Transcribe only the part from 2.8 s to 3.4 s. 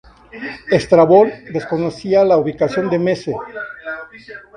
de Mese.